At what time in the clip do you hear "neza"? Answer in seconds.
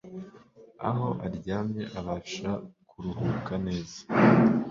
3.65-3.99